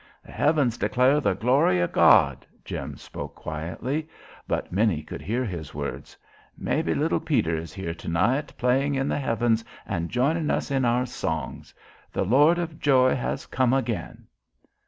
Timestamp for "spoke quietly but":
2.97-4.71